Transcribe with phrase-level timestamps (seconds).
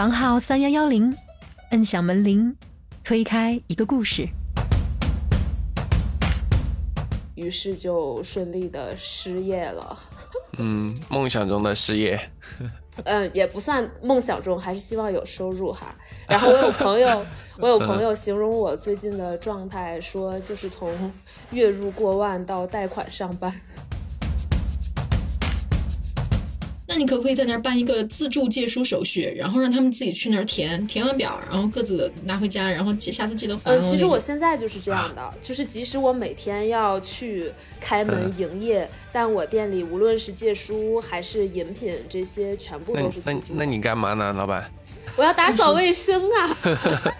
[0.00, 1.14] 房号三幺幺零，
[1.72, 2.56] 摁响门铃，
[3.04, 4.26] 推开一个故事。
[7.34, 10.00] 于是就顺利的失业了。
[10.56, 12.18] 嗯，梦想中的失业。
[13.04, 15.94] 嗯， 也不算梦想中，还是希望有收入哈。
[16.26, 17.22] 然后我有朋友，
[17.60, 21.12] 我有朋友形容我最近的状态，说就是从
[21.50, 23.54] 月入过万到贷款上班。
[26.92, 33.70] 那你可不可以在那儿办一个自助借书手续，然后让他们自己去那儿填，填完表，然后各自拿回家，然后下次记得还。
[33.70, 43.54] 嗯，其实我现在就是这样的，就是即使我每天要去开门营业，但我店里无论是借书还是饮品这些，全部都是自助。
[43.54, 44.68] 那你干嘛呢，老板？
[45.14, 46.56] 我要打扫卫生啊。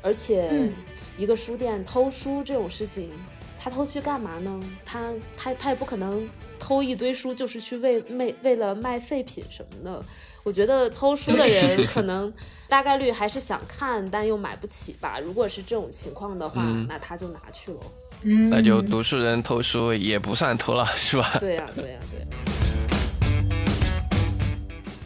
[0.00, 0.70] 而且，
[1.18, 3.10] 一个书店偷书这种事情。
[3.62, 4.58] 他偷去干嘛呢？
[4.86, 6.26] 他他他也不可能
[6.58, 10.02] 偷一堆书，就是去为为为了卖废品什么的。
[10.42, 12.32] 我觉得偷书的人可能
[12.70, 15.20] 大概率还是想看，但又买不起吧。
[15.20, 17.80] 如果是这种情况的话，那他就拿去了。
[18.22, 21.36] 嗯，那就读书人偷书也不算偷了，是吧？
[21.38, 22.26] 对呀，对呀，对。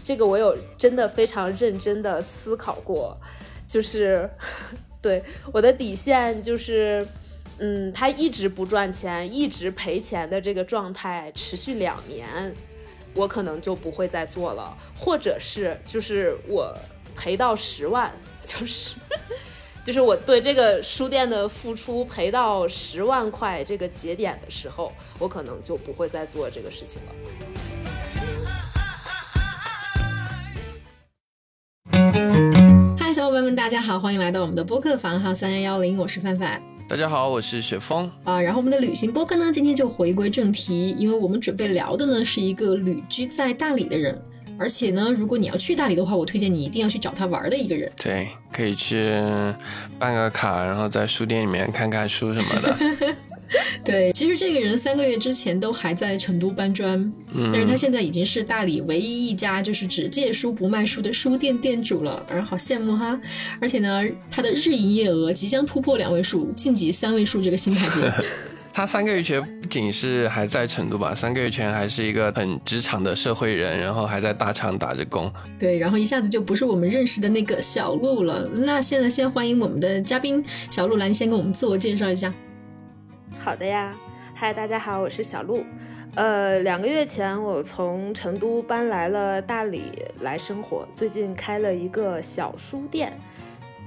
[0.04, 3.18] 这个我有真的非常认真的思考过，
[3.66, 4.30] 就是
[5.02, 5.20] 对
[5.50, 7.04] 我的底线就是。
[7.58, 12.52] 嗯，他一直不赚钱，一直赔钱的这个状态持续两年，
[13.14, 16.76] 我可能就不会再做了，或者是就是我
[17.14, 18.12] 赔到十万，
[18.44, 18.96] 就是
[19.84, 27.12] 就是我对这个书店的付出赔到十万块这个节点的时候，我可能就不会再做这个事情了。
[32.98, 36.73] 嗨，小伙伴们，大家好，欢迎来到我们的播客房号三幺幺零，我是范范。
[36.86, 38.40] 大家好，我是雪峰啊。
[38.40, 44.20] 然后我们的旅行播客呢，今天就回归正题，因为我们准备聊的呢是一个旅居在大理的人，
[44.58, 47.90] 而且呢，如果你要去大理的话，我推荐你一定要去找他玩的一个人。
[47.96, 49.10] 对，可以去
[49.98, 53.16] 办个卡，然后在书店里面看看书什么的。
[53.84, 56.98] 对，其实这个人三个月之前都还在成都搬砖，
[57.34, 63.18] 嗯但是他现在已经是大理唯一一家就是只借书不卖书的书店店主了，让人好羡慕哈！
[63.60, 68.12] 而且呢，他的日营业额即将突破两位数，晋级三位数这个新台阶。
[68.76, 75.32] 他三个月前不仅是还在成都吧，三个月前还是一个很职场的社会人，然后还在大厂打着工。
[75.56, 78.48] 对，然后一下子就不是我们认识的那个小鹿了。
[78.52, 82.34] 那现在先欢迎我们的嘉宾小鹿来，先跟我们自我介绍一下。
[83.44, 83.94] 好的呀，
[84.34, 85.66] 嗨，大家好，我是小鹿。
[86.14, 93.12] 呃，两个月前我从成都搬来了大理来生活，最近开了一个小书店。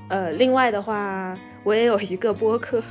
[0.10, 2.84] 呃，另外的话，我也有一个播客，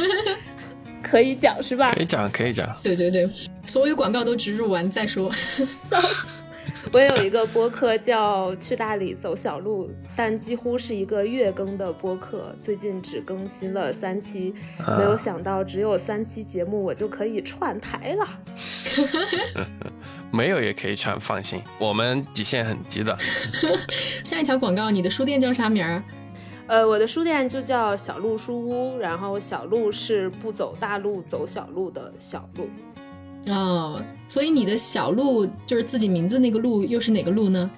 [1.02, 1.90] 可以讲是吧？
[1.94, 2.68] 可以讲，可以讲。
[2.82, 3.26] 对对对，
[3.64, 5.32] 所有广告都植入完再说。
[6.92, 14.54] 我有一个播客叫“去大理走小路”，但几乎是一个月更的播客，最近只更新了三期。
[14.98, 18.28] 没有想到只有三期节目，我就可以串台了。
[20.30, 23.16] 没有也可以串，放心，我们底线很低的。
[24.24, 26.02] 下一条广告，你的书店叫啥名儿？
[26.66, 32.68] 呃，我的书店就叫小路书屋，然后小路是不走大路走小路的小路。
[33.46, 37.70] 哦，所以你的小鹿就是自己名字那个鹿，又是哪个鹿呢？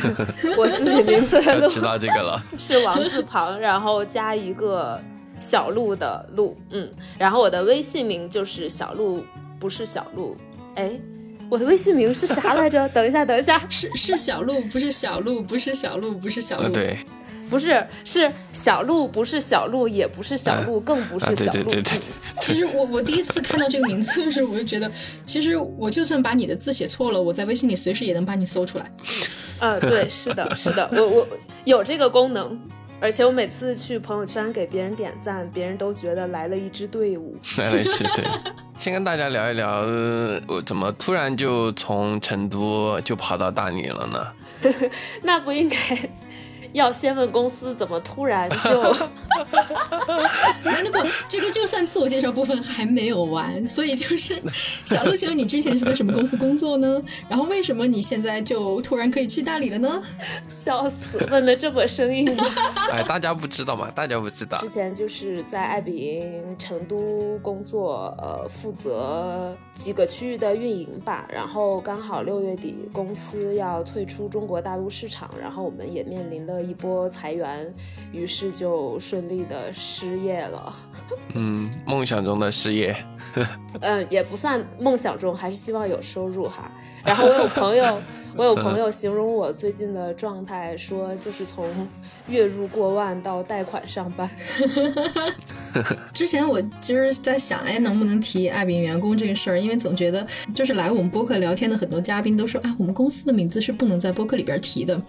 [0.58, 5.00] 我自己名字的鹿，知道这个了， 是王字旁，然后加一个
[5.40, 9.24] 小鹿的鹿，嗯，然后我的微信名就是小鹿，
[9.58, 10.36] 不是小鹿，
[10.74, 10.90] 哎，
[11.48, 12.86] 我的微信名是啥来着？
[12.90, 16.98] 等一下，等一下，是是小鹿，不是小鹿，不是小鹿，不是小鹿，对。
[17.50, 21.70] 不是，是小鹿，不是小鹿，也不是小鹿，更不是小鹿。
[22.40, 24.90] 其实我我第一次看到这个名字的时候，我就觉得，
[25.24, 28.90] 其实我就算把你的字写错了，我在微信里随时也能把你搜出来。
[29.60, 31.28] 嗯，对，是的，是的，我我
[31.64, 32.58] 有这个功能，
[33.00, 37.36] 而且我每次去朋友圈给别人点赞，别人都觉得来了一支队伍。
[37.58, 38.24] 来了一支队。
[38.76, 39.80] 先跟大家聊一聊，
[40.48, 44.70] 我怎么突然就从成都就跑到大理了呢？
[45.22, 45.76] 那不应该。
[46.74, 48.96] 要先问公司怎么突然 就？
[50.64, 54.36] 那那不，这个就算自我介绍部分还没有完，所以就是
[54.84, 57.00] 小鹿，请问你之前是在什么公司工作呢？
[57.28, 60.02] 然后为什么你现在就突然可以去大理了呢？
[60.48, 62.44] 笑死，问的这么生硬吗？
[62.90, 64.58] 哎，大家不知道嘛，大家不知道。
[64.58, 71.26] 之前就是在爱彼迎成都工作，呃，负责几个区域的运营吧。
[71.30, 76.64] 然后刚好六月底公司要退出中国大陆市场，然后我们也面临了。
[76.64, 77.70] 一波裁员，
[78.10, 80.74] 于是就顺利的失业了。
[81.34, 82.96] 嗯，梦想中的失业。
[83.80, 86.70] 嗯，也不算梦想中，还是希望有收入哈。
[87.04, 88.00] 然后我有朋友，
[88.36, 91.66] 我有朋友形容我最近的状态，说就是从
[92.28, 94.28] 月入过万到贷款上班。
[96.12, 99.58] 之前我就是在想，哎，能不能提爱饼员工这个事儿？
[99.58, 105.00] 因为总觉得就是来我们播客聊天的很多嘉宾都说，啊，我们公司的名字是不能在播客里边提的。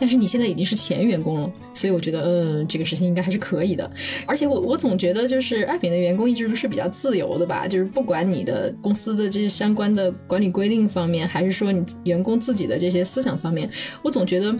[0.00, 3.88] 但是你现在已经是前员工了，所以我觉得，嗯，这个事情应该还是可以的。
[4.26, 13.70] 而且我我总觉得，就是爱品的员工一直都是比较自由的吧，就是不管你的公司的这些相关的管理规定方面，还是说你员工自己的这些思想方面，
[14.02, 14.56] 我总觉得，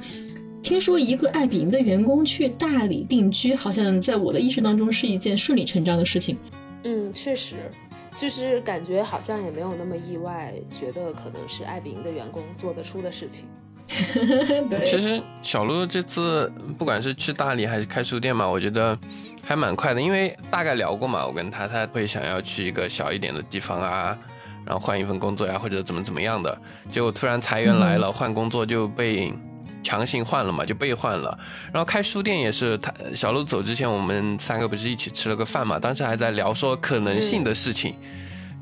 [0.62, 6.36] 听说一个爱彼迎的员工去大理定居，好像在我的意识当中是一件顺理成章的事情。
[6.84, 7.56] 嗯，确实，
[8.12, 13.46] 就是感觉好像也没有那么意外，觉得可能是爱彼迎的员工做得出的事情。
[14.70, 18.96] 对，其实小鹿这次不管是去大理还是开书店嘛，我觉得
[19.44, 24.16] 还蛮快的，因为大概聊过嘛，我跟他他会想要去一个小一点的地方啊，
[24.64, 26.56] 然后换一份工作呀，或者怎么怎么样的，
[26.90, 29.32] 结果突然裁员来了，换工作就被
[29.82, 31.36] 强行换了嘛，就被换了。
[31.72, 37.96] 然后开书店也是，他小鹿走之前，我们三个不是一起吃了个饭嘛，当时还在聊说可能性的事情。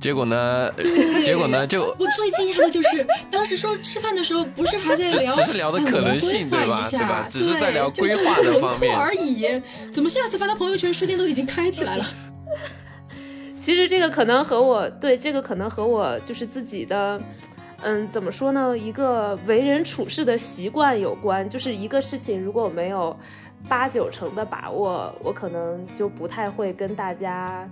[0.00, 0.72] 结果呢？
[1.24, 1.66] 结果呢？
[1.66, 6.86] 就我最惊讶的就是，当时说吃饭的时候，不是还在聊，只是聊的可能性，对吧？
[6.90, 7.28] 对吧？
[7.30, 9.60] 只是在聊规划的方面而已。
[9.92, 12.06] 怎么下次发到朋友圈，书店都已经开起来了？
[13.58, 17.20] 其实这个可能和我对这个可能和我就是自己的，
[17.82, 18.78] 嗯，怎么说呢？
[18.78, 21.46] 一个为人处事的习惯有关。
[21.48, 23.14] 就是一个事情，如果我没有
[23.68, 27.68] 八九成的把握，我可能就不太会跟大家。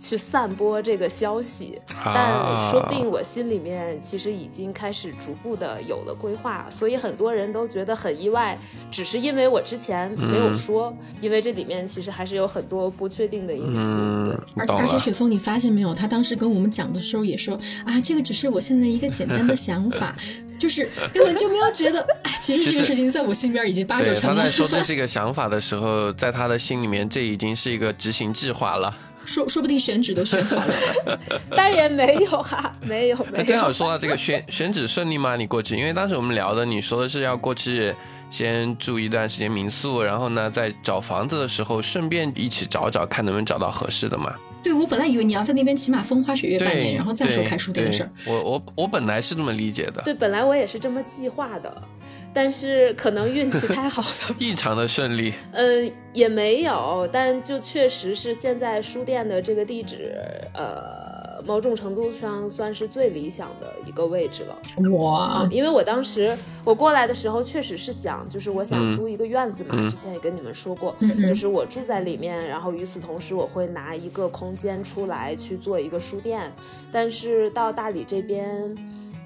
[0.00, 2.32] 去散播这个消息，但
[2.70, 8.58] 说不定我心里面其实已经开始逐步的有了规划，所以很多人都觉得很意外，
[8.90, 14.30] 只是因为我之前没有说，因为这里面其实还是有很多不确定的因素。
[14.30, 15.94] 对，而且而且雪峰，你发现没有？
[15.94, 17.54] 他当时跟我们讲的时候也说
[17.84, 20.16] 啊，这个只是我现在一个简单的想法，
[20.58, 24.36] 就是根本就没有觉得， 哎，其实这个事情在我心里边已经八九成了。
[24.36, 28.96] 他在说这是一个想法的时候，在他的心里面，这已经是一个执行计划了。
[29.26, 30.74] 说说不定选址都选好了，
[31.50, 33.44] 但也没有哈，没有没有。
[33.44, 35.36] 正好说到这个选 选址顺利吗？
[35.36, 37.94] 你过去，因为当时我们聊的，你说的是要过去
[38.30, 44.34] 先住一段时间民宿，然后呢，在找房子的时候顺便一起找找，看能不能找到合适的嘛。
[44.62, 48.10] 对，我本来以为你要在那边起码风花雪月半年，然后再说开书店的事儿。
[48.26, 50.02] 我我我本来是这么理解的。
[50.02, 51.82] 对，本来我也是这么计划的。
[52.32, 55.34] 但是可能运气太好了， 异常的顺利。
[55.52, 60.14] 嗯，也没有，但就确实是现在书店的这个地址，
[60.54, 64.56] 呃，某种程度上算是最理想的一个位置了。
[64.90, 70.94] 哇，因为我当时我过来的时候，确实是想，就是我想租一个院子嘛，之前也跟你们说过，
[71.26, 76.52] 就是我住在里面，然后与此同时我会拿一个空间出来去做一个书店。
[76.92, 78.76] 但是到大理这边。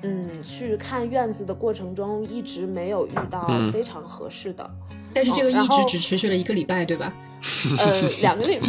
[0.04, 4.70] 嗯，去看院子的过程中，一直没有遇到非常合适的。
[5.14, 7.12] 但是这个一直只持续了一个礼拜，对吧？
[7.79, 8.67] 呃，两个礼拜。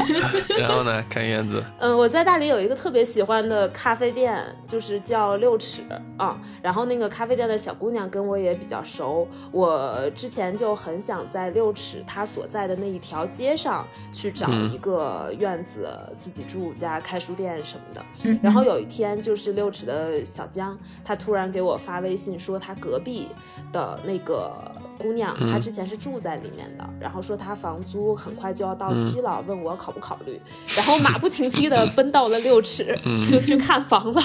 [0.58, 1.64] 然后呢，看院子。
[1.78, 5.82] 嗯，我在大理有一个特别喜欢的咖啡店，就是叫六尺
[6.16, 6.40] 啊。
[6.62, 18.38] 然后那个咖啡店的小姑娘跟我也比较熟，我之前就很想在六尺她所在的那一条街上去找一个院子自己住家开书店什么的。
[18.42, 23.28] 然后有一天，就是六尺的小江，他突然给我发微信说他隔壁
[23.72, 24.52] 的那个。
[24.96, 30.40] 姑娘，她之前是住在里面的，然后说她房租很快就要到期了，问我考不考虑，
[30.76, 32.98] 然后马不停蹄的 奔到了六尺，
[33.30, 34.22] 就去看房了。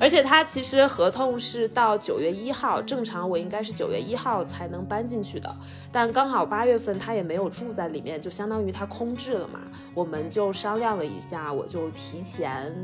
[0.00, 5.54] 而且他其实合同是到九月一号，正常我应该是九月一号才能搬进去的，
[5.92, 9.60] 但刚好八月份他也没有住在里面，就相当于他空置了嘛。
[9.94, 12.74] 我们就商量了一下，我就提前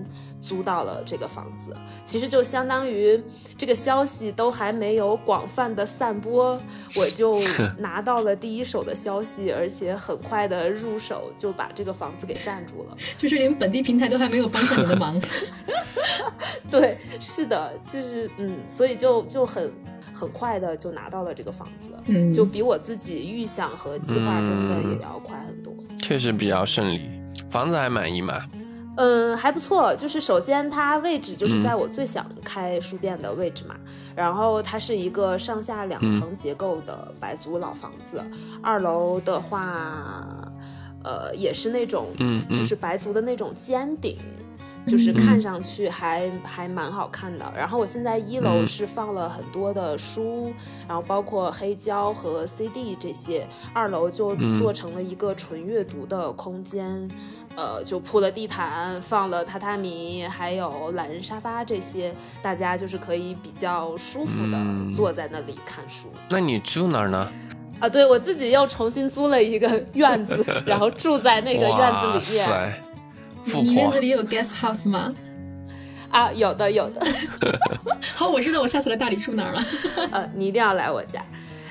[0.43, 1.75] 租到了这个房子。
[2.05, 3.23] 其实就相当于
[3.57, 6.61] 这个消息都还没有广泛的散播，
[6.95, 7.41] 我就
[7.79, 15.19] 拿到了第一手的消息，而且很快的入手就把这个房子给占住了， 就是连本地平台都还没有帮上你的忙。
[16.71, 16.99] 对。
[17.21, 19.73] 是的，就是嗯，所以就就很
[20.13, 25.73] 很快的就拿到了这个房子，嗯，就比我自己预想和计划中的也要快很多。
[25.99, 27.11] 确实比较顺利，
[27.51, 28.43] 房子还满意吗？
[28.99, 29.95] 嗯，还不错。
[29.95, 33.75] 就是首先它位置就是在我最想开书店的位置嘛，
[34.15, 38.23] 然后它是一个上下两层结构的白族老房子，
[38.63, 40.51] 二楼的话，
[41.05, 44.17] 呃，也是那种嗯，就是白族的那种尖顶。
[44.87, 47.45] 就是看上去还还蛮好看的。
[47.57, 50.53] 然后我现在一楼是放了很多的书，
[50.87, 57.11] 然后包括黑胶和 CD 这些，二楼就做成了一个纯阅读的空间。
[57.57, 64.59] 呃，就铺了地毯，放了榻榻米，还有懒人沙发这些，大家就是可以比较舒服的
[64.95, 66.09] 坐在那里看书。
[66.29, 67.27] 那你住哪儿呢？
[67.81, 72.83] 啊，对我自己又重新租了一个院子， 然后住在那个院子里面。
[73.55, 75.13] 你院子里有 guest house 吗？
[76.11, 77.05] 啊，有的，有的。
[78.15, 79.63] 好，我知道我下次来大理住哪儿了。
[80.13, 81.25] 呃，你一定要来我家。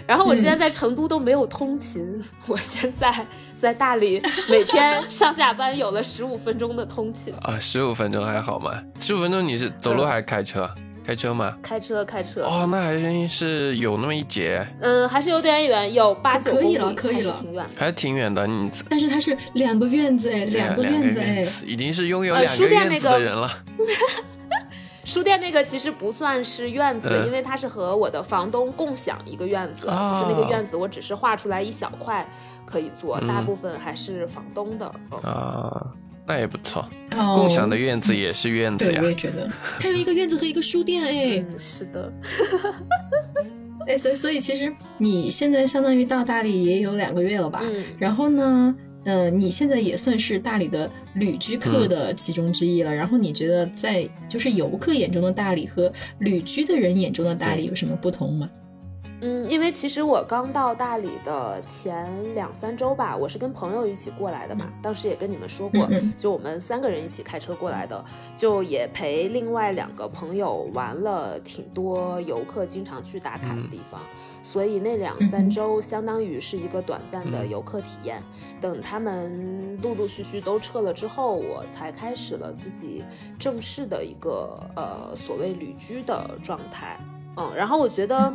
[0.08, 3.12] 然后我之前在成都都没有通勤， 我现在
[3.58, 8.72] 在大理每天上下班有了十五分钟的通勤啊，十五分钟还好吗？
[9.00, 10.70] 十五分钟你是走路还是开车？
[11.05, 11.55] 开车吗？
[11.62, 12.41] 开车，开车。
[12.43, 14.65] 哦，那还是有那么一节。
[14.79, 18.47] 嗯，还是有点远，有八九公里了，可以了，挺远，还是挺远的。
[18.47, 23.50] 你但是它是两个院子哎，两个院子哎，已经是拥有两个院子的人了。
[25.05, 32.25] 书店那个其实不算是院子，因为它是和我的房东共享一个院子，就是那个院子我只是画出来一小块
[32.65, 34.91] 可以做，大部分还是房东的。
[35.21, 35.85] 啊，
[36.27, 39.00] 那也不错，共享的院子也是院子呀。
[39.03, 42.12] 我也觉得， 还有一个院子和一个书店哎，是的。
[43.88, 47.62] 哎，所以所以其实你现在相当于到大理也有两个月了吧？
[47.63, 48.75] 嗯然后呢？
[49.08, 52.91] 嗯，你现在也算是大理的旅居客的其中之一了。
[52.91, 58.50] 然后你觉得，在就是游客眼中的大理和旅居的人眼中的大理有什么不同吗？
[58.51, 58.64] 嗯，
[59.50, 64.65] 因为其实我刚到大理的前两三周吧，我是跟朋友一起过来的嘛。
[64.82, 68.03] 当时也跟你们说过，就我们三个人一起开车过来的，
[68.36, 74.00] 就也陪另外两个朋友玩了挺多游客经常去打卡的地方。
[74.44, 78.22] 所以那两三周相当于是一个短暂的游客体验。
[78.62, 83.03] 等他们陆陆续续都撤了之后，我才开始了自己
[83.39, 87.00] 正式的一个呃所谓旅居的状态。
[87.38, 88.32] 嗯，然后我觉得，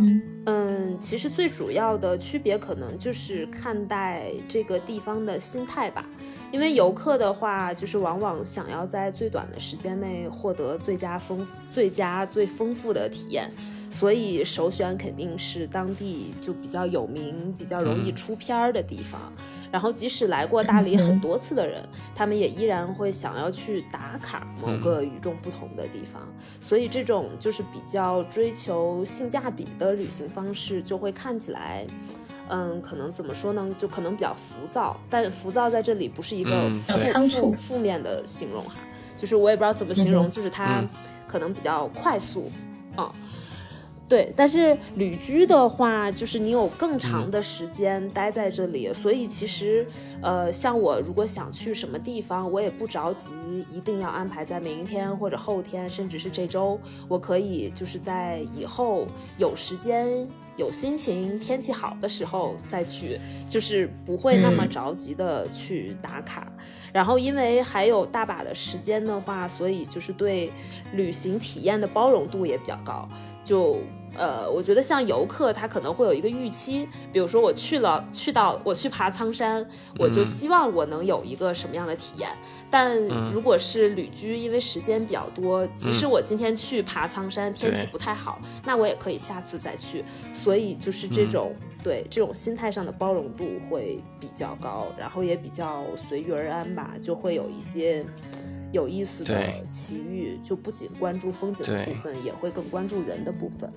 [0.47, 6.05] 嗯，其实最主要的区别可能就是看待这个地方的心态吧。
[6.53, 13.51] 因为游客的话，就是往往想要在最短的时间内获得最佳丰、最佳最丰富的体验，
[13.89, 19.33] 所以首选肯定是当地就比较有名、比较容易出片儿的地方。
[19.71, 26.23] 然后，即使来过大理很多次的人，他们也依然会想要去打卡某个与众不同的地方。
[26.61, 31.87] 所以，这种就是比较追求性价比的旅行方式，就会看起来。
[32.53, 33.73] 嗯，可能怎么说呢？
[33.79, 36.69] 就可能比较浮躁，但浮躁在这里不是一个
[37.13, 38.75] 仓促负面的形容哈，
[39.17, 40.85] 就是我也不知道怎么形容，就是它
[41.29, 42.51] 可能比较快速，
[42.97, 43.15] 啊，
[44.11, 44.31] 对。
[44.37, 49.87] 但是旅居的话，就是你有更长的时间待在这里，所以其实，
[50.21, 53.31] 呃，像我如果想去什么地方，我也不着急，
[53.73, 59.07] 一定要安排在明天或者后天，甚至是这周，我可以就是在以后
[59.39, 60.29] 有时间。
[60.57, 66.53] 有心情、天气好的时候再去，就是不会那么着急的去打卡。
[66.93, 70.53] 然后，因为还有大把的时间的话，所以就是对
[70.93, 73.09] 旅行体验的包容度也比较高。
[73.43, 73.79] 就
[74.17, 79.67] 呃，我觉得像游客，他可能会有一个预期，比如说我去了，去到我去爬苍山，
[79.99, 82.29] 我就希望我能有一个什么样的体验。
[82.71, 82.97] 但
[83.31, 90.05] 如果是旅居，因为时间比较多，即使我今天去爬苍山，天气不太好，那我也可以下次再去。
[90.35, 98.05] 所以就是这种对这种心态上的包容度会比较高，然后也比较随遇而安吧，就会有一些。
[98.73, 103.71] 有意思的奇遇，就不仅关注风景的部分，也会更关注人的部分。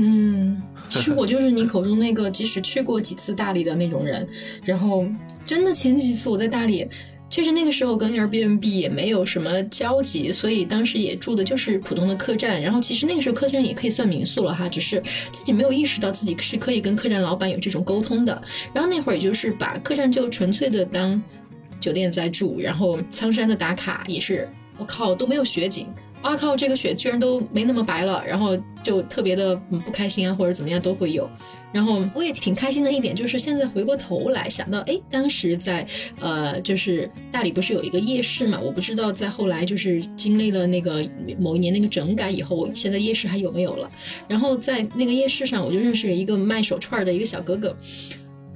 [0.00, 4.28] 嗯，其实我就是你口中那个即使去过几次大理的那种人。
[4.62, 5.04] 然后，
[5.44, 6.86] 真的前几次我在大理，
[7.28, 12.62] 确实那个时候跟 Airbnb 也没有什么交集，所以当时也住的就是普通的客栈。
[12.62, 18.40] 然后，其实那个时候客栈也可以算民宿了哈，只是自己没有意识到自己是可以跟客栈老板有这种沟通的。
[18.72, 21.20] 然后那会儿也就是把客栈就纯粹的当。
[21.80, 25.86] 酒店在住，然后苍山的打卡也是，我靠都没有雪景，
[26.22, 29.54] 哇靠这个雪居然都没那么白了，然后就特别的
[29.84, 31.28] 不开心啊或者怎么样都会有，
[31.72, 35.86] 然后我也挺开心的一点就是现在回过头来想到，哎，当时在
[36.18, 41.08] 呃就是大理不是有一个夜市嘛，我不知道在后来就是经历了那个
[41.38, 43.90] 某一年那个整改以后，现在夜市还有没有了？
[44.26, 47.76] 然后在那个夜市上，我就认识了一个卖手串的一个小哥哥。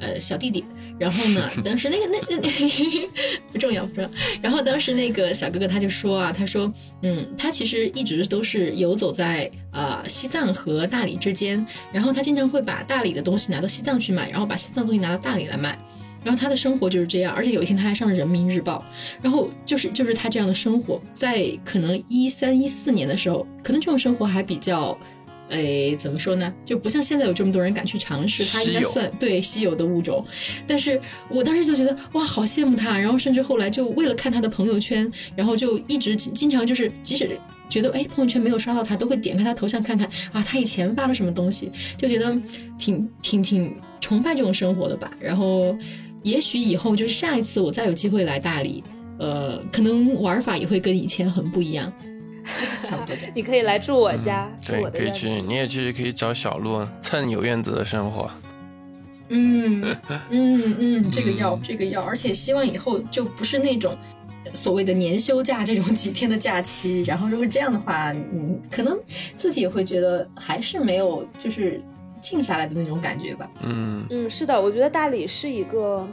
[0.01, 0.65] 呃，小弟弟，
[0.99, 2.49] 然后呢， 当时那个那那
[3.51, 4.11] 不重要不重要。
[4.41, 6.73] 然后当时那个小哥哥他就说啊，他说，
[7.03, 15.79] 嗯，他其实一直都是游走在呃西藏和大理之间，然后他经常会把大理的东西拿到西藏去卖，然后把西藏东西拿到大理来卖。
[16.25, 18.85] 然后他的生活就是这样，而且有一天他还上了人民日报，
[19.21, 24.97] 然后就是就是他这样的生活，在可能一三一四年的时候，可能这种生活还比较。
[25.53, 26.53] 哎，怎么说呢？
[26.65, 30.25] 就不像现在有这么多人敢去尝试，它应该算对稀有的物种。
[30.67, 32.99] 但是我当时就觉得哇，好羡慕他。
[32.99, 37.29] 然后甚至后来就为了看他的朋友圈，然后就一直经常就是，即使
[37.69, 42.35] 觉得哎朋友圈没有刷到他，都会点开他头像看看啊，他以前发了什么东西，就觉得
[42.79, 45.11] 挺挺挺崇拜这种生活的吧。
[45.21, 45.77] 然后
[46.23, 48.83] 也许以后就是下一次我再有机会来大理，
[49.19, 51.93] 呃，可能玩法也会跟以前很不一样。
[52.85, 58.31] 差不多你可以来住我家，对，可以去，你也去，可以找小路蹭有院子的生活。
[59.29, 59.97] 嗯
[60.29, 63.97] 嗯嗯，这个要，这个要，而且希望以后就不是那种
[64.53, 67.03] 所谓的年休假这种几天的假期。
[67.05, 68.99] 然后如果这样的话，嗯，可能
[69.37, 71.81] 自己也会觉得还是没有就是
[72.21, 73.51] 静下来的那种感觉吧。
[73.63, 76.07] 嗯嗯，是的，我觉得大理是一个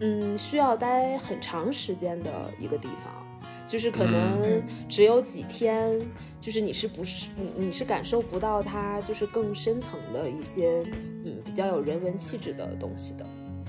[0.00, 3.25] 嗯需要待很长时间的一个地方。
[3.66, 6.00] 就是可能只有几天，
[6.40, 10.82] 就是你是不是你你是感受不到它就是更深层的一些
[11.24, 13.26] 嗯比较有人文气质的东西的。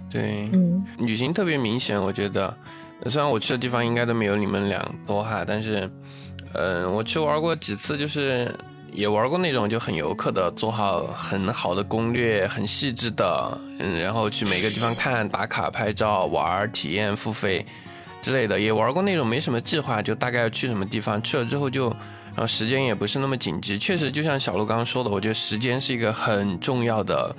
[0.10, 0.50] 对，
[1.00, 2.56] 旅行特别明显，我觉得
[3.08, 5.90] 虽然我去的地方应该都没有你们俩多哈，但是
[6.54, 8.50] 嗯，我去玩过几次，就是
[8.94, 17.66] 也玩过那种就很游客的，做好很好的攻略，很细致的，嗯，然后去每个地方看打卡、拍照、玩、体验、付费。
[18.22, 21.90] 之类的也玩过那种没什么计划，就大概要去什么地方，去了之后就，
[22.36, 23.78] 然后时间也不是那么紧急。
[23.78, 27.36] 确实，就像小鹿刚刚说的，我觉得时间是一个很重要的，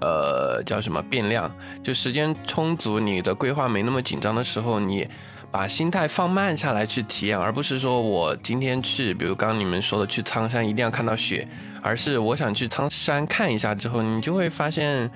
[0.00, 1.50] 呃，叫什么变量。
[1.82, 5.06] 就时间充足，你的规划没那么紧张的时候，你
[5.50, 11.46] 把心态放慢下来去体验，而不是说我今天去，比如刚刚你们说的去苍山一定要看到雪，
[11.82, 15.10] 而是我想去苍山看一下之后，你就会发现。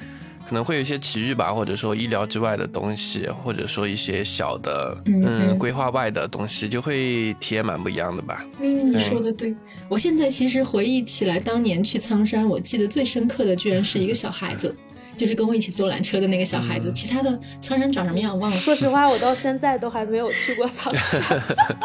[0.48, 8.42] 可能会有一些奇遇吧，或者说意料之外的东西，或者说一些小的嗯规划外的东西，就会体验蛮不一样的吧。
[8.62, 9.54] 嗯，你说的对。
[9.90, 14.74] 我现在其实回忆起来，当年去苍山，我记得最深刻的居然是一个小孩子，
[15.18, 16.90] 就是跟我一起坐缆车的那个小孩子。
[16.92, 18.56] 其他的苍山长什么样忘了。
[18.56, 21.42] 说实话，我到现在都还没有去过苍山，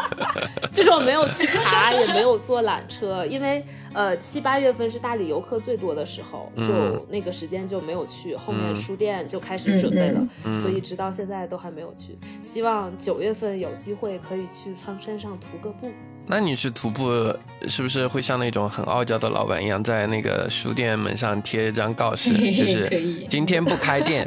[0.72, 3.62] 就是我没有去爬，也没有坐缆车，因为。
[3.94, 12.18] 呃，七八月份是大理游客最多的时候，就那个时间就没有去，后面书店就开始准备了，所以直到现在都还没有去。
[12.40, 15.90] 希望九月份有机会可以去苍山上徒个步。
[16.26, 17.34] 那你去徒步
[17.68, 24.26] 是不是会像那种很傲娇的老板一样，在那个书店门上贴一张告示， 就是今天不开店，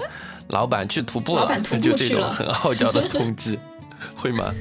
[0.49, 3.57] 老板去徒步了，就这种很傲娇的通知，
[4.15, 4.51] 会吗？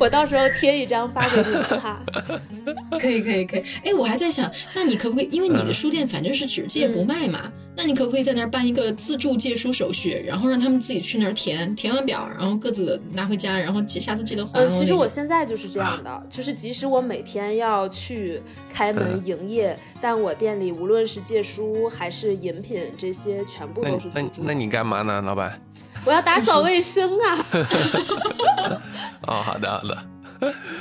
[0.00, 2.02] 我到时候贴一张发给你们哈，
[2.98, 3.62] 可以可以可以。
[3.84, 5.28] 哎，我还在想，那你可不可以？
[5.30, 14.58] 因为你的书店反正是只借不卖嘛，那你可不可以在那儿办一个自助借书手续，然后让他们自己去那儿填，填完表，然后各自拿回家，然后下次记得还。
[14.60, 18.40] 嗯，其实我现在就是这样的，就是即使我每天要去
[18.72, 24.42] 开门营业，但我店里无论是借书还是饮品这些，全部都是自助。
[24.44, 25.60] 那你干嘛呢，老板？
[26.04, 27.46] 我要打扫卫生啊！
[29.26, 29.98] 哦，好的好的。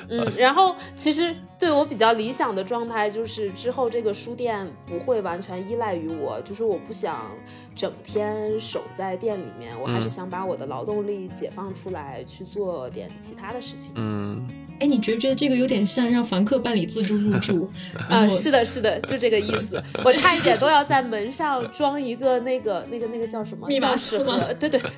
[0.09, 7.29] 嗯，然后其实对我比较理想的状态就是之后这个书店不会完全依赖于我，就是我不想
[7.75, 13.91] 整天守在店里面，我还是想把我的劳动力解放出来去做点其他的事情。
[13.95, 14.47] 嗯。
[14.79, 17.71] 哎，你觉不觉得这个有点像让房客办理自助入住？
[18.09, 19.81] 啊，是的，是的，就这个意思。
[20.03, 24.17] 我差一点都要在门上装一个那个、那个、那个叫什么密码锁？
[24.57, 24.89] 对对对。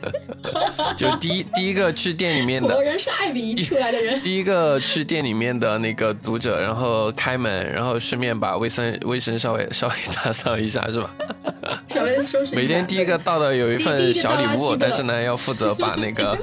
[0.95, 4.19] 就第一第一个去店里面的，果然是艾比出来的人。
[4.21, 11.11] 第一个去店里面的那个读者，然后开门，然后顺便把卫生卫生稍微稍微打扫一下，是吧？
[11.87, 12.55] 稍微收拾一下。
[12.55, 16.37] 每天第一个到的有一份小礼物，但是呢，要负责把那个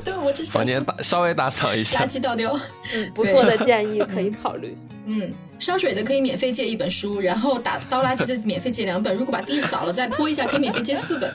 [0.49, 2.59] 房间打稍微打扫一下，垃圾倒掉。
[2.93, 3.28] 嗯，不。
[3.31, 4.77] 错的建议可以考虑。
[5.07, 9.17] 嗯，烧水的可以免费借一本书，然后打倒垃圾的免费借两本。
[9.17, 11.33] 如果把地扫了再拖一下，可以免费借四本。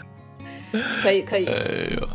[1.02, 1.46] 可以可以。
[1.46, 1.54] 哎
[1.96, 2.08] 呦，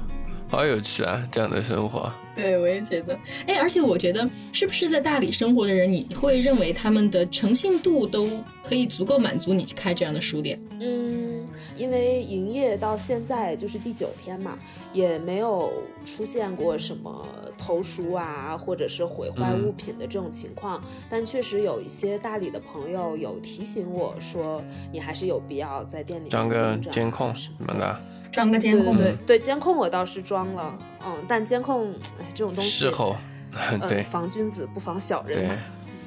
[0.49, 2.12] 好有趣啊，这样的生活。
[2.37, 3.19] 对，我也觉得。
[3.47, 8.29] 哎，而且我觉得，是不是在大理生活的人，你会认为他们的诚信度都
[8.62, 10.61] 可以足够满足你开这样的书店？
[10.81, 11.18] 嗯。
[11.77, 14.59] 因为营业到现在就是第九天嘛，
[14.92, 15.73] 也没有
[16.05, 20.83] 出现过什么投书啊，或者是毁坏物品的这种情况。
[21.09, 28.01] 但确实有一些大理的朋友有提醒我说，你还是有必要在店里装个监控什么的。
[28.31, 31.90] 装个监控，对对，监控我倒是装了，嗯，但监控，
[32.21, 33.16] 哎，这种东西，事后，
[33.88, 35.55] 对，防君子不防小人嘛。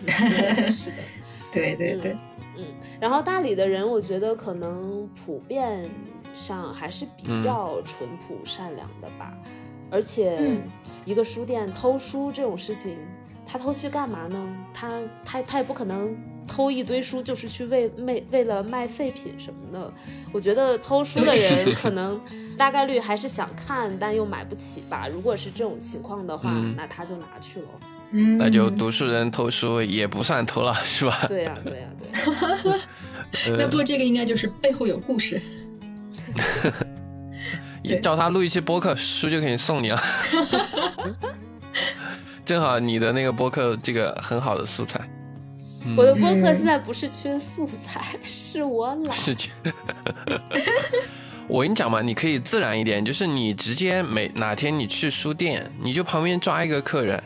[0.69, 0.97] 是的，
[1.51, 2.11] 对对对。
[2.11, 2.19] 嗯，
[2.99, 5.89] 然后大理的人，我觉得可能普遍
[6.33, 9.33] 上还是比嗯较淳朴善良的吧。
[9.89, 10.61] 而且嗯
[11.05, 12.97] 一个书店偷书这种事情，
[13.45, 14.55] 他偷去干嘛呢？
[14.73, 16.15] 他他他也不可能
[16.47, 19.93] 偷一堆书，就是去为为为了卖废品什么的。
[20.31, 22.19] 我觉得偷书的人 可能
[22.57, 25.09] 大概率还是想看，但又买不起吧。
[25.11, 27.67] 如果是这种情况的话，嗯那他就拿去了。
[28.11, 31.25] 嗯，那就读书人偷书也不算偷了，是吧？
[31.27, 32.79] 对呀、对呀、对呀、
[33.57, 35.41] 那不过这个应该就是背后有故事。
[37.83, 39.99] 也叫他录一期播客，书就可以送你了。
[42.45, 44.99] 正好你的那个播客这个很好的素材，
[45.97, 49.11] 我的播客嗯现在不是缺素材，是我懒。
[49.11, 49.49] 是缺。
[51.47, 57.21] 我跟你讲嘛，你可以自然一点，就是你直接每哪天你去书店，你就旁边抓一个客人，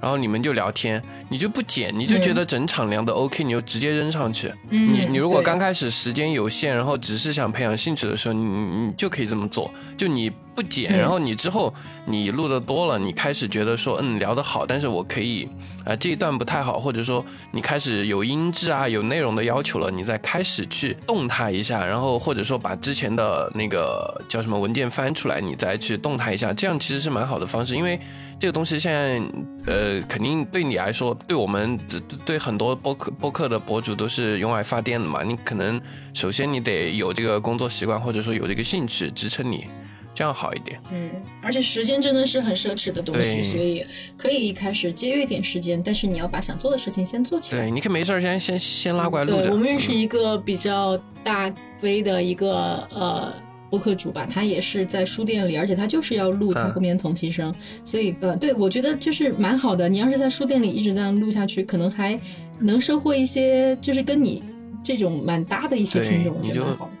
[0.00, 4.52] 然后你们就聊天，你就不剪，你就觉得整场聊的 OK，、你就直接扔上去。
[4.70, 11.72] 嗯，你你如果刚开始时间有限，然后只是想培养兴趣的时候，你你你就可以这么做，就你不剪，嗯然后你之后
[12.06, 15.48] 你录的多了，你开始觉得说嗯聊得好，但是我可以
[15.82, 27.98] 啊、这一段不太好，或者说你开始有音质啊有内容的要求了，你再开始去动它一下，然后或者说把之前的那个叫什么文件翻出来，你再去动它一下，这样其实是蛮好的方式，因为
[28.40, 29.20] 这个东西现在
[29.66, 35.78] 呃肯定对你来说，对我们对对很多播客播客的博主都是用来发电的嘛，你可能
[36.14, 39.66] 首先你得有这个工作习惯，或者说有这个兴趣支撑你，
[40.14, 40.80] 这样好一点。
[40.90, 41.10] 嗯，
[41.42, 43.84] 而且时间真的是很奢侈的东西，所以
[44.16, 47.66] 可以一开始节约一点时间，但是你要把想做的事情先做起来。
[47.66, 49.42] 对，你可以没事儿先先先拉过来录着。
[49.42, 53.30] 对我们认识一个比较大 V 的一个呃
[53.70, 57.54] 播客主吧，他也是在书店里，而且他就是要录他嗯后面的同期声，
[57.84, 59.88] 所以呃，对我觉得就是蛮好的。
[59.88, 62.18] 你要是在书店里一直这样录下去，可能还
[62.58, 64.42] 能收获一些就是跟你
[64.82, 66.92] 这种蛮搭的一些听众，我你就觉得蛮好的。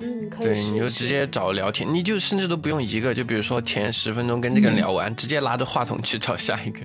[0.00, 6.80] 嗯，可以对，你就直接找聊天，你就甚至都不用一个，就比如说前十分钟跟这个人聊完，直接拿着话筒去找下一个。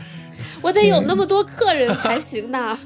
[0.62, 2.78] 我得有那么多客人才行呢。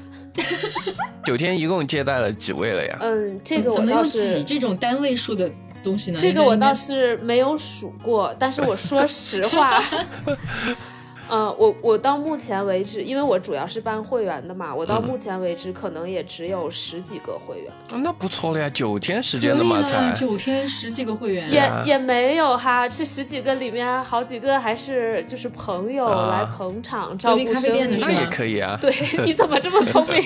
[1.23, 2.97] 九天一共接待了几位了呀？
[3.01, 5.49] 嗯，这个我怎么能有倒是几这种单位数的
[5.83, 6.19] 东西呢？
[6.19, 9.81] 这个我倒是没有数过，但是我说实话，
[11.31, 17.71] 嗯、 我我到目前为止，因为我主要是办会员的嘛，我到嗯目前为止可能也只有十几个会员，
[18.03, 20.11] 那不错了呀，九天时间了嘛可以了才。
[20.13, 28.91] 九天十几个会员，也、啊也没有哈，这十几个里面好几个还是就是朋友啊来捧场、照顾咖啡店的生意是那也可以啊， 对，
[29.23, 30.21] 你怎么这么聪明？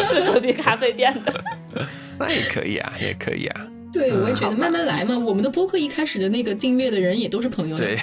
[0.00, 1.34] 是隔壁咖啡店的。
[2.18, 3.66] 那也可以啊，也可以啊。
[3.96, 5.18] 对，我也觉得慢慢来嘛。
[5.18, 7.76] 我们的播客一开始的那个订阅的人也都是朋友。
[7.76, 7.98] 对，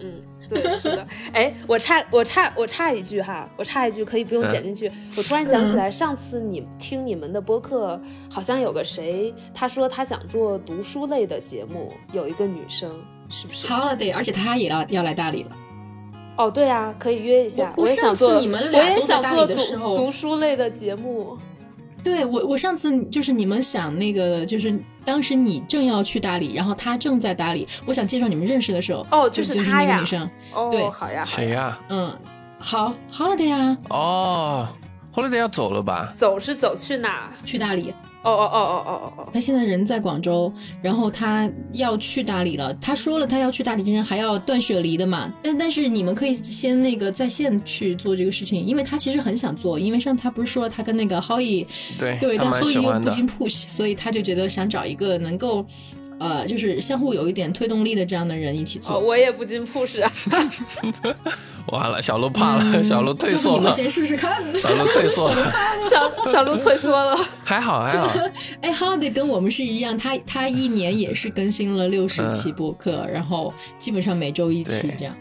[0.00, 1.06] 嗯，对，是的。
[1.32, 4.90] 哎，我插我插我插一句哈，我插一句可以不用剪进去。
[5.16, 12.90] 我突然想起来，上次你听你们的播客，好像有个谁，他说他想做读书类的节目，有一个女生，
[13.28, 15.50] 是不是？Holiday，而且他也要要来大理了。
[16.36, 17.72] 哦，对啊，可以约一下。
[17.76, 21.38] 我我也想做，上次你们我俩都在大也想做理的时候读读书类的节目。
[22.04, 31.78] 对我，我上次就是你们想那个，就是当时你正要去大理，然后他正在大理，我想介绍你们认识的时候，哦就就是就是他呀那个女生，哦，对好呀，好谁呀。
[31.88, 32.14] 嗯，
[32.58, 34.68] 好，Holiday 呀，哦，
[35.10, 36.12] 后来得要走了吧？
[36.14, 37.30] 走是走去哪？
[37.44, 37.94] 去大理。
[38.24, 39.28] 哦哦哦哦哦哦哦。
[39.32, 42.74] 他现在人在广州，然后他要去大理了。
[42.74, 45.32] 他说了，他要去大理之前还要断舍离的嘛。
[45.42, 51.66] 但但是你们可以先那个在线去做这个事情，因为他其实很想做，因为上他不是说了他跟那个 Howie
[51.98, 53.10] 对，对，但蛮喜欢的。
[53.10, 55.64] 后羿又不经 push，所以他就觉得想找一个能够，
[56.24, 58.96] 呃，就是相互有一点推动力的这样的人一起做。
[58.96, 60.10] 哦，我也不禁 push 啊。
[61.68, 64.42] 完了，小鹿怕了， 小鹿退缩了，你们先试试看。
[64.58, 65.52] 小鹿退缩了。
[65.90, 67.16] 小小鹿退缩了。
[67.44, 68.06] 还好还好，
[68.60, 75.14] 哎，Holiday 跟我们是一样，他他一年也是更新了六十期播客，然后基本上每周一期这样。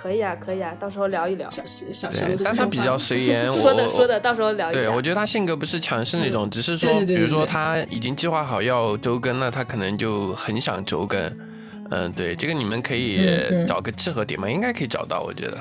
[0.00, 1.48] 嗯，可以啊，可以啊，到时候聊一聊。
[1.50, 2.08] 小小
[2.42, 3.48] 但他比较随缘。
[3.52, 11.20] 我说的说的，到时候聊一对，我觉得他性格不是强势那种，只是说，对对对比如说他已经计划好要周更了，他可能就很想周更。
[11.90, 13.20] 嗯，对，这个你们可以
[13.66, 15.58] 找个契合点嘛，应该可以找到，我觉得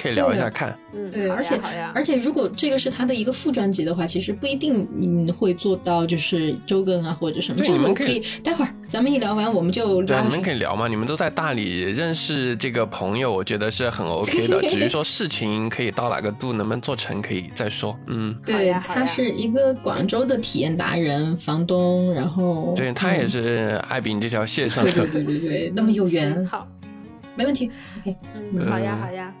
[0.00, 0.76] 可以聊一下看。
[0.92, 1.60] 嗯，对，而且，
[1.94, 7.62] 而且如果这个是他的一个副专辑的话，其实不一定你会做到就是周更啊或者什么。
[7.62, 10.16] 这个们可以以待会儿咱们一聊完我们就对。
[10.22, 14.60] 你们可以聊嘛，你们都在大理认识这个朋友，我觉得是很 OK 的。
[14.68, 17.96] 至于说事情可以到哪个度，能不能做成，可以再说。
[18.06, 25.22] 嗯，对，呀他是一个广州的体验达人、房东，然后对他也嗯是爱饼这条线上对的对。
[25.22, 26.66] 对对对，那么有缘，好，
[27.36, 27.70] 没问题。
[28.00, 29.32] OK，嗯，好呀嗯好呀。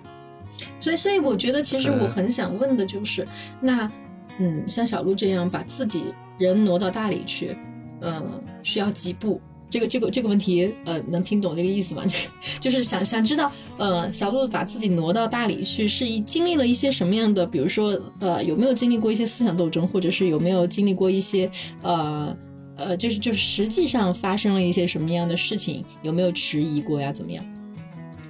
[0.80, 3.26] 所以所以我觉得其实我嗯很想问的就是，
[3.60, 3.90] 那
[4.38, 6.04] 嗯，像小鹿这样把自己
[6.38, 7.56] 人挪到大理去，
[8.00, 9.40] 嗯，需要几步？
[9.68, 12.02] 这个这个这个问题，呃，能听懂这个意思吗？
[12.08, 17.46] 就是就是想想知道，呃，小鹿把自己挪到大理去，是一经历了一些什么样的？
[17.46, 21.48] 比如说，呃，有没有经历过一些思想斗争，或者是有没有经历过一些，
[21.82, 22.36] 呃
[22.76, 25.84] 呃，就是就是实际上发生了一些什么样的事情？
[26.02, 27.12] 有没有迟疑过呀？
[27.12, 27.44] 怎么样？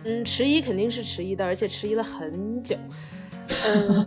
[0.05, 2.77] 嗯，迟疑肯定是迟疑的，而且迟疑了很久。
[3.67, 4.07] 嗯，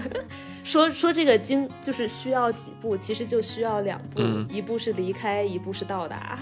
[0.64, 4.20] 说说这个经就是需要几步，其实就需要两步，
[4.52, 6.38] 一步是离开，一步是到达。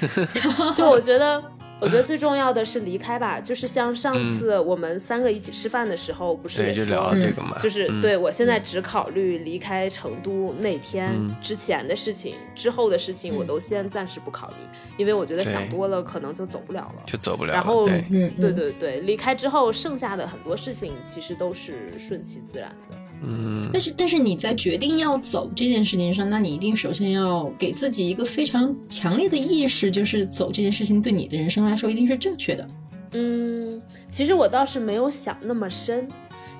[0.76, 1.53] 就我觉得。
[1.80, 7.12] 我觉得最重要的是离开吧，就是像上次我们三个一起吃饭的时候，不是也说，
[7.60, 14.54] 就是对我现在只考虑离开成都那天之前的事情，之后的事情我都先暂时不考虑，
[14.96, 17.44] 因为我觉得想多了可能就走不了了，就走不。
[17.44, 17.52] 了。
[17.52, 22.96] 然后，嗯，对对对，离开之后剩下的很多事情其实都是顺其自然的。
[23.26, 32.68] 嗯，但是但是你在决定要走这件事情上，那你一定首先要给自己一个非常强烈的意识，就是走这件事情对你的人生来说一定是正确的。
[33.12, 36.08] 嗯，其实我倒是没有想那么深，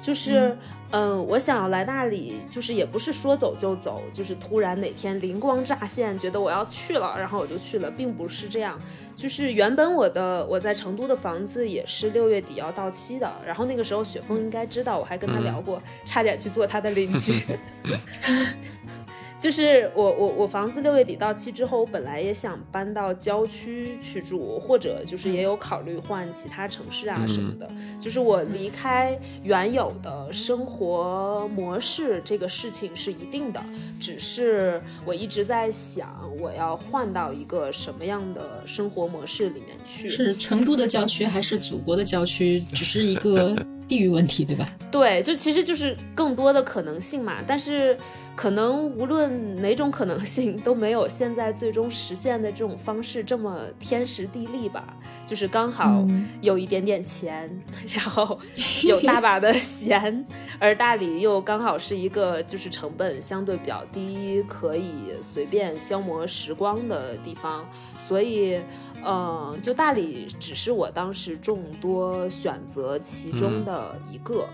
[0.04, 0.56] 就是。
[0.96, 8.80] 嗯，我想要来大理，就是也不是说走就走，就是突然哪天灵光乍现，觉得我要去了，然后我就去了，并不是这样。
[9.16, 17.42] 就是原本我的我在成都的房子也是六月底要到期的，然后那个时候雪峰应该知道，我还跟他聊过，差点去做他的邻居。
[19.44, 27.70] 就是我我我房子六月底到期之后，我本来也想搬到郊区去住，或者就是也有考虑换其他城市啊什么的。
[28.00, 33.62] 就是我离开原有的生活模式这个事情是一定的，
[34.00, 40.08] 只是我一直在想我要换到一个什么样的生活模式里面去。
[40.08, 42.64] 是成都的郊区还是祖国的郊区？
[42.72, 43.54] 只是一个。
[43.86, 44.68] 地域问题，对吧？
[44.90, 47.38] 对，就其实就是更多的可能性嘛。
[47.46, 47.96] 但是，
[48.36, 54.96] 可能无论哪种可能性都没有现在最终实现的这种方式这么天时地利吧。
[55.26, 56.06] 就是刚好
[56.40, 57.50] 有一点点钱，
[57.92, 58.38] 然后
[58.84, 60.24] 有大把的闲，
[60.58, 67.64] 而大理又刚好是一个就是成本相对比较低，可以随便消磨时光的地方，
[67.98, 68.60] 所以。
[69.06, 74.46] 嗯，就大理只是我当时众多选择其中的一个。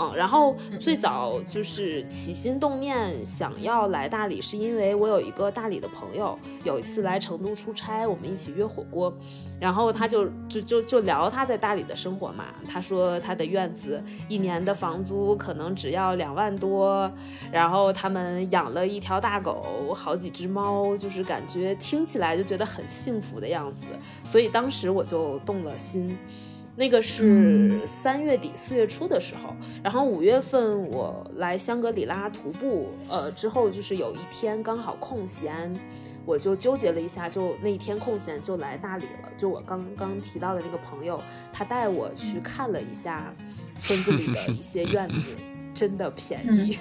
[0.00, 9.12] 嗯然后最早就是起心动念想要来大理，是因为我有一个大理的朋友，有一次来成都出差，我们一起约火锅，
[9.60, 12.46] 然后他就就就就聊他在大理的生活嘛。
[12.66, 17.10] 他说他的院子一年的房租可能只要两万多，
[17.52, 23.86] 然后他们养了一条大狗，好几只猫，就是感觉听起来就觉得很幸福的样子，
[24.24, 26.16] 所以当时我就动了心。
[26.80, 35.78] 那个是三月底四月初的时候，然后五月份我来香格里拉徒步，呃，之后就是有一天刚好空闲，
[36.24, 39.28] 我就纠结了一下，就那一天空闲就来大理了。
[39.36, 43.30] 就我刚刚提到的那个朋友，他带我去看了一下
[43.76, 45.22] 村子里的一些院子，
[45.74, 46.78] 真的便宜。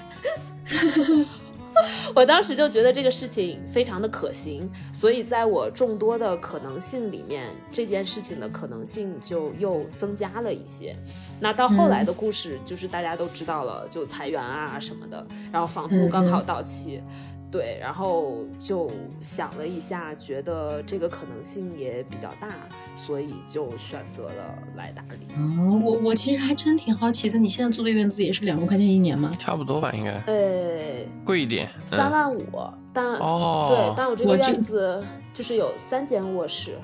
[2.16, 10.96] 我当时就觉得这个事情非常的可行，所以在我众多的可能性里面，这件事情的可能性就又增加了一些。
[11.40, 17.02] 那到后来的故事就是大家都知道了，就裁员啊什么的，然后房租刚好到期。
[17.52, 22.50] 对，然后就想了一下，觉得这个可能性也比较大，
[22.96, 25.26] 所以就选择了来大理。
[25.36, 29.32] 哦，我我其实还真挺好奇的，你现在租的院子也是两万块钱一年吗？
[29.40, 30.12] 差不多吧，应该。
[30.28, 32.44] 呃，贵一点，三万五，
[32.94, 36.78] 但哦，对，但我这个院子就是有三间卧室。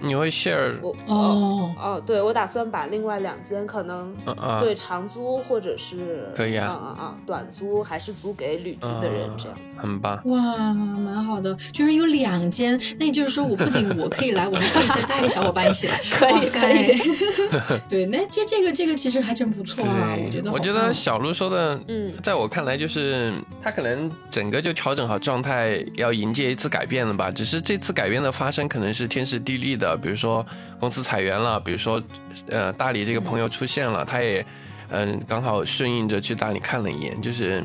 [0.00, 4.14] 你会 share 我哦哦，对我打算把另外两间可能
[4.60, 6.66] 对长租或者是可以啊。
[6.66, 10.20] 啊啊短租还是租给旅居的人这样子，很棒。
[10.24, 23.32] 哇，蛮好的，居然有两间，那也就是说我不仅我可以来，我还可以再带一个小伙伴一起来， 可以可以，对，那这这个这个其实还真不错啊，我觉得我觉得小鹿说的，嗯，在我看来就是
[23.62, 29.89] 他可能整个就调整好状态，要迎接一次改变了吧，只是这次改变的发生可能是天时地利的。
[29.96, 30.44] 比如说
[30.78, 32.02] 公司裁员了，比如说，
[32.48, 34.44] 呃，大理这个朋友出现了，他也，
[34.90, 37.64] 嗯，刚好顺应着去大理看了一眼，就是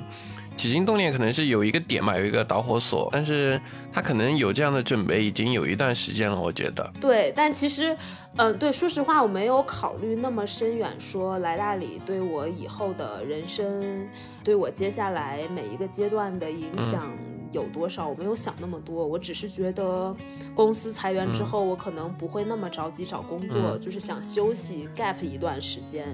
[0.56, 3.60] 起心动念可能是有一个点嘛，有一个导火索，但是
[3.92, 6.90] 他可能有这样的准备已经有一段时间了，我觉得。
[7.02, 7.96] 对，但其实，
[8.38, 14.08] 嗯，对，说实话，我没有考虑那么深远，说来大理对我以后的人生，
[14.44, 17.12] 对我接下来每一个阶段的影响。
[17.56, 20.16] 有多少，我没有想那么多，我只是觉得
[20.54, 26.06] 公司裁员之后，我可能不会那么着急找工作，就是想休息 gap 一段时间，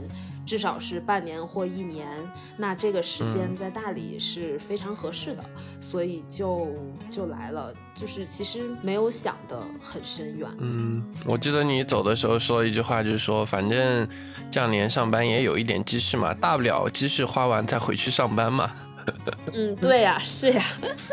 [0.46, 2.08] 至少是半年或一年，
[2.56, 5.44] 那这个时间在大理是非常合适的，
[5.80, 6.68] 所以就
[7.10, 10.48] 就来了，就是其实没有想的很深远。
[10.60, 14.08] 嗯，我记得你走的时候说了一句话，就是说反正
[14.52, 18.72] 这两年上班也有一点积蓄嘛，大不了积蓄花完再回去上班嘛。
[19.54, 20.64] 嗯，对呀，是呀，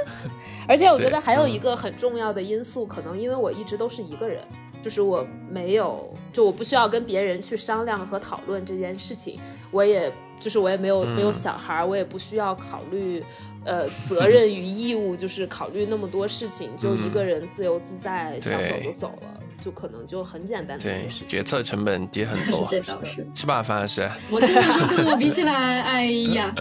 [0.68, 4.42] 而且我觉得还有一个很重要的因素，可能因为我一直都是一个人，
[4.82, 9.38] 就是我没有，就我不需要跟别人去商量和讨论这件事情，
[9.70, 13.22] 我也就是我也没有没有小孩，我也不需要考虑
[13.64, 19.28] 呃责任与义务，就是考虑那么多事情，就一个人自由自在，想走就走了，
[19.60, 21.26] 就可能就很简单的一对个事，情。
[21.26, 23.26] 决策成本低很 多，这倒是。
[23.34, 24.08] 是吧，樊老师？
[24.30, 26.54] 我经常说跟我比起来，哎呀，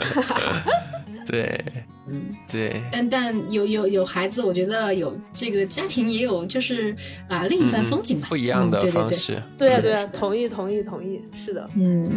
[1.28, 1.60] 对，
[2.08, 6.96] 嗯，对，但但有有有孩子，我觉得有这个家庭也有就是
[7.28, 9.44] 啊另一番风景吧，不一样的嗯对对对方式。
[9.58, 11.70] 对啊、对呀、是的是的同意同意同意，是的。
[11.76, 12.12] 嗯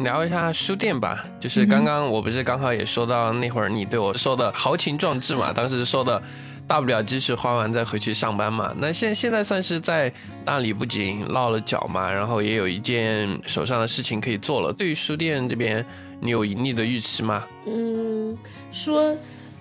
[0.00, 6.22] 聊一下书店吧，就是刚刚我不是刚好也说到那会儿你对我说的豪情壮志嘛，当时说的
[6.66, 8.74] 大不了积蓄花完再回去上班嘛。
[8.78, 10.12] 那现现在算是在
[10.44, 14.72] 大理不仅落了脚嘛，然后也有一件手上的事情可以做了。
[14.72, 15.84] 对于书店这边，
[16.20, 17.44] 你有盈利的预期吗？
[17.66, 18.36] 嗯，
[18.72, 19.16] 说，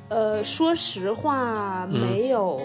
[0.10, 2.62] 呃，说实话，嗯没有、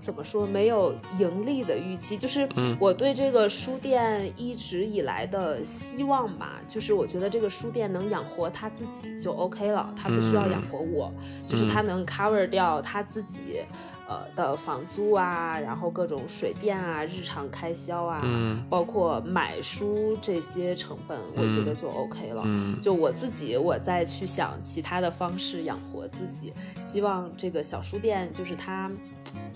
[0.00, 2.16] 怎么说，没有盈利的预期。
[2.16, 11.12] 就是嗯我对这个书店一直以来的希望吧，就是我觉得这个书店能养活他自己就 OK 了，他不需要养活我，
[11.46, 13.62] 就是他能 cover 掉他自己。
[14.10, 22.42] 呃的房租啊，然后各种水电啊、日常开销啊，嗯包括买书这些成本，我觉得就 OK 了。
[22.44, 28.90] 嗯就我自己，我再去想其他的方式养活自己，希望这个小书店就是它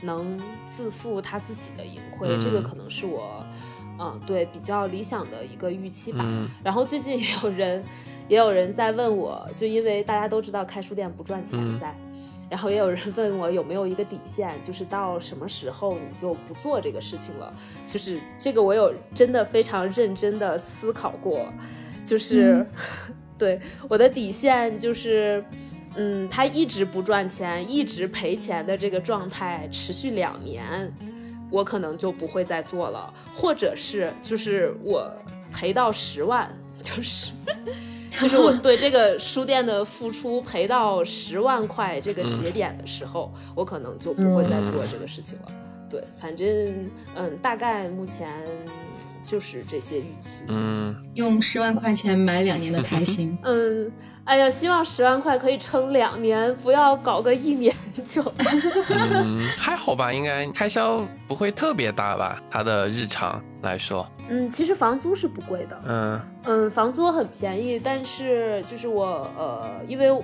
[0.03, 3.45] 能自负他自己的盈亏，嗯这个可能是我，
[3.99, 6.25] 嗯，对比较理想的一个预期吧。
[6.27, 7.85] 嗯然后最近也有人，
[8.29, 11.81] 也有人在问我，就因为大家都知道开书店不赚钱嗯。
[12.51, 17.53] 然后也有人问我有没有一个底线，就是到什么时候你就不做这个事情了。
[17.89, 21.49] 就是这个我有真的非常认真的思考过，
[22.03, 22.65] 就是、
[23.39, 23.59] 对
[23.89, 25.43] 我的底线就是，
[25.97, 30.93] 嗯，他一直不赚钱，一直赔钱的这个状态持续两年，
[31.51, 35.11] 我可能就不会再做了，或者是就是我
[35.53, 36.51] 赔到十万，
[36.83, 37.31] 就是。
[38.11, 45.53] 就是我对这个书店的付出赔到十万块这个节点的时候，我可能就不会再做这个事情了。
[45.91, 46.47] 对，反正
[47.17, 48.31] 嗯，大概目前
[49.25, 50.45] 就是这些预期。
[50.47, 53.91] 嗯，用十万块钱买两年的开心，嗯，
[54.25, 58.23] 哎呀，希望十万块可以撑两年，不要搞个一年就。
[58.89, 62.43] 嗯，还好吧，应该开销不会特别大吧？
[62.51, 65.81] 它的日常来说，嗯，其实房租是不贵的。
[65.87, 70.23] 嗯嗯，房租很便宜，但是就是我呃，因为我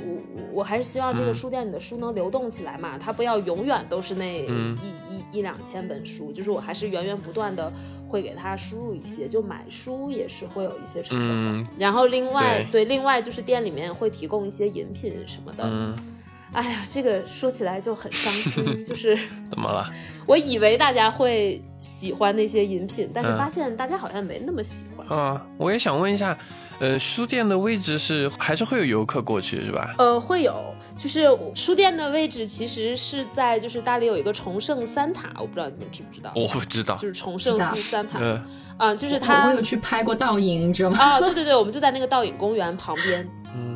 [0.52, 4.78] 我还是希望这个嗯书店里的书能流动起来嘛，它不要永远都是那一、嗯
[5.10, 7.70] 一一两千本书，就是我还是源源不断的
[8.10, 11.34] 会给他输入一些，就买书也是会有一些成本的。
[11.34, 15.64] 嗯然后另外对另外就是店里面会提供一些饮品什么的。
[15.64, 15.96] 嗯，
[16.52, 19.16] 哎呀，这个说起来就很伤心， 就是
[19.50, 19.88] 怎么了？
[20.26, 25.06] 我以为大家会喜欢那些饮品，但是嗯发现大家好像没那么喜欢。
[25.16, 26.36] 啊，我也想问一下，
[26.80, 29.94] 呃，书店的位置是还是会有游客过去是吧？
[29.98, 38.42] 呃，会有，就是书店的位置其实是在就是大理有一个崇圣三塔，我不知道你们知不知道，我不知道就，是崇圣寺三塔，呃，
[38.76, 40.98] 啊、就是我它我有去拍过倒影，你知道吗？
[40.98, 43.69] 啊，对对对，我们就在那个倒影公园旁边嗯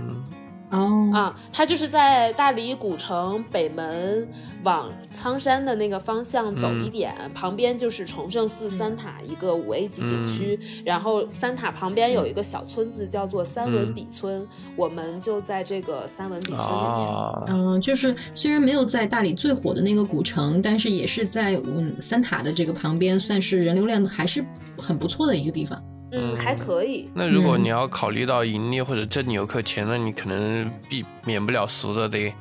[0.75, 4.29] 哦，啊，它就是在大理古城北门
[4.65, 17.09] 往苍山的那个方向走一点，旁边就是崇圣寺三塔一个五 A 级景区，然后三塔旁边有一个小村子叫做三文笔村，我们就在这个三文笔村里面。
[17.09, 24.45] 啊，嗯，就是虽然没有在大理最火的那个古城，但是也是在嗯三塔的这个旁边，算是人流量还是
[24.77, 25.83] 很不错的一个地方。
[26.17, 27.09] 嗯，还可以。
[27.13, 32.33] 那如果嗯你要考虑到盈利或者挣游客钱，那你可能避免不了俗的得，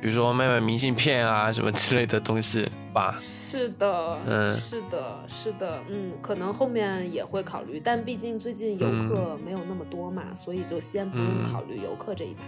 [0.00, 2.68] 比如说卖卖明信片啊什么之类的东西。
[2.96, 3.14] 吧。
[3.20, 4.52] 是的，嗯。
[4.52, 11.52] 是的，是的，嗯，可能后面也会考虑，但毕竟最近游客没有那么多嘛，所以就先不用嗯。
[11.52, 12.42] 考虑游客这一趴。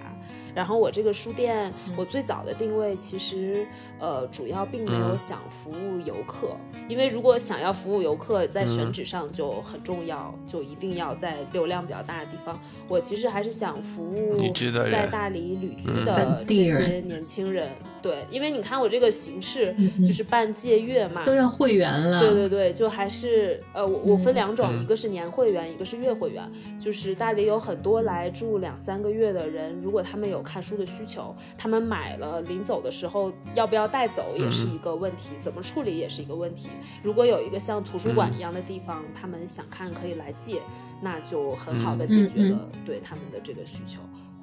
[0.54, 3.66] 然后我这个书店，我最早的定位其实
[4.01, 6.57] 呃主要并没有嗯想服务游客，
[6.88, 8.92] 因为如果想要服务游客，在选嗯。
[8.92, 12.59] 址上就很重要，就一定要在流量比较大的地方。
[12.88, 14.53] 我其实还是想服务
[14.90, 16.05] 在大理旅居嗯。
[16.05, 17.70] 的这些年轻人。
[18.01, 19.74] 对，因为你看我这个形式
[20.07, 22.20] 就是办借阅嘛，都要会员了。
[22.20, 26.51] 对对对，就还是呃，我我分嗯两种，嗯一个是年会员，一个是月会员。
[26.80, 36.68] 就是大理有很多来住两三个月的人，如果他们有看书的需求，他们买了临走的时候要不要带走也是一个问题，怎么处理也是一个问题。
[37.03, 40.61] 如果有一个像图书馆一样的地方，他们想看可以来借，
[41.01, 44.01] 那就很好的解决了对他们的这个需求。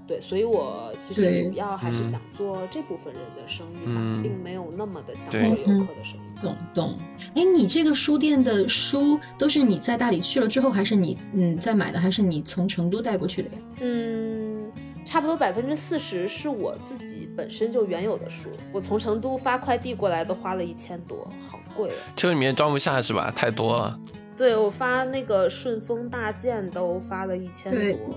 [0.07, 6.41] 对，所以我其实主要还是嗯想做这部分人的生意吧，嗯并没有那么的想对做游客的生意。
[6.41, 6.97] 懂懂。
[7.35, 13.55] 哎，你这个书店的书都是你在大理去了之后，还是你嗯在买的，还是你从成都带过去的呀？
[13.79, 14.71] 嗯，
[15.03, 21.95] 差不多百分之四十是我自己本身就原有的书，我从成都发快递过来都花了一千多，好贵啊！
[22.15, 23.31] 车里面装不下是吧？
[23.35, 23.99] 太多了。
[24.37, 28.13] 对我发那个顺丰大件都发了一千对多，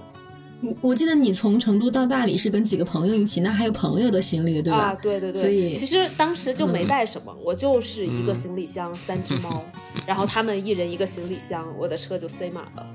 [0.60, 4.78] 我我记得你从成都到大理是跟几个朋友一起，那还有朋友的行李对吧？
[4.78, 9.64] 啊，对对对，所以其实当时就没嗯带什么，我就是一个嗯行李箱、三只猫，
[10.04, 12.86] 然后他们一人一个行李箱，我的车就塞满了。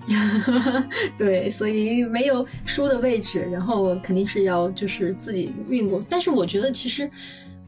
[1.17, 6.03] 对，所以没有书的位置，然后肯定是要就是自己运过。
[6.09, 7.09] 但是我觉得其实，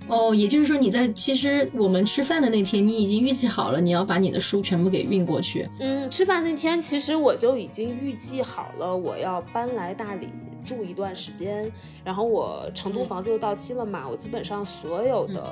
[0.08, 5.68] 哦，也就是说你在其实我们吃饭的那天，你已经预计好了，你要把你的书全部给运过去。
[5.80, 10.30] 嗯，吃饭那天其实我就已经预计好了，我要搬来大理
[10.64, 11.72] 住一段时间，
[12.04, 15.52] 然后我成都嗯房子又到期了嘛，我基本上所有的，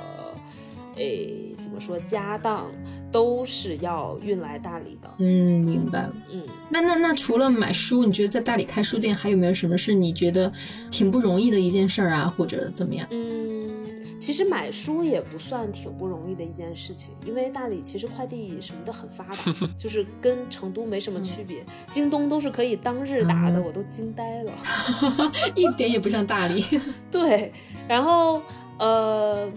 [0.96, 2.70] 诶，怎么说家当
[3.10, 5.10] 都是要运来大理的。
[5.18, 6.14] 嗯，明白了。
[6.32, 10.52] 嗯，那那那除了买书，你觉得在大理开书店还有没有什么是你觉得
[10.90, 13.06] 挺不容易的一件事儿啊，或者怎么样？
[13.10, 13.73] 嗯，
[14.18, 21.64] 其实买书也不算挺不容易的一件事情，因为大理其实快递什么的很发达， 就是跟成都没什么区别。
[21.88, 24.52] 京东都是可以当日达的，嗯我都惊呆了。
[25.54, 26.64] 一点也不像大理。
[27.10, 27.52] 对，
[27.88, 28.40] 然后
[28.78, 29.50] 呃，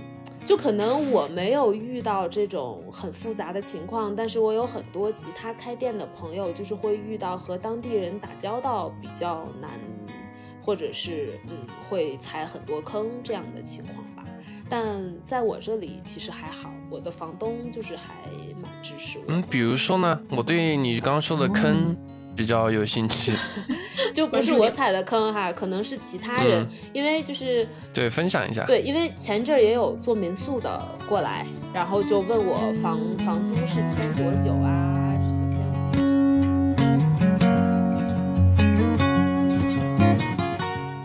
[0.45, 9.71] 就可能我没有遇到这种很复杂的情况，但是我有很多其他开店的朋友，就是会遇到和当地人打交道比较难，
[10.67, 11.55] 或者是嗯
[11.89, 14.25] 会踩很多坑这样的情况吧。
[14.69, 14.85] 但
[15.23, 18.13] 在我这里其实还好，我的房东就是还
[18.61, 19.23] 蛮支持我。
[19.29, 21.95] 嗯，比如说呢，我对你刚刚说的坑
[22.35, 23.31] 比较有兴趣，
[24.13, 28.65] 就不是我踩的坑哈，可能是其他人，嗯因为就是对，分享一下。
[28.65, 34.76] 对，因为前阵儿也有做民宿的过来，然后就问我房房租是签多久啊，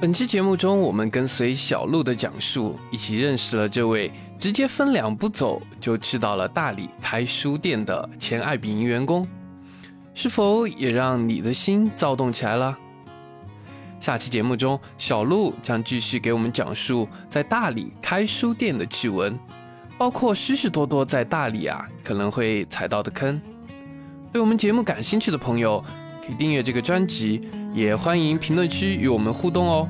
[0.02, 9.24] 本期节目中，我们跟随小鹿的讲述，一起认识了这位直接分两步走就去到了大理开书店的前爱彼迎员工，
[10.12, 12.76] 是否也让你的心躁动起来了？
[14.00, 19.38] 下期节目中，小鹿将继续给我们讲述在大理开书店的趣闻，
[19.96, 23.40] 包括许许多多在大理啊可能会踩到的坑。
[24.32, 25.80] 对我们节目感兴趣的朋友，
[26.26, 27.40] 可以订阅这个专辑，
[27.74, 29.88] 也欢迎评论区与我们互动哦。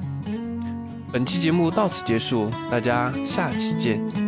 [1.13, 4.22] 本期节目到此结束，大家下期见。